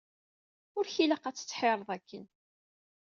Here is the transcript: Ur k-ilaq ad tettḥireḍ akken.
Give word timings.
Ur 0.77 0.85
k-ilaq 0.93 1.23
ad 1.25 1.35
tettḥireḍ 1.35 1.89
akken. 1.95 2.25